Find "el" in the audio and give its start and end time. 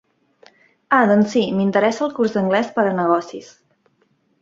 2.09-2.17